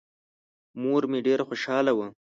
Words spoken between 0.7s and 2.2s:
مور مې ډېره خوشحاله وه.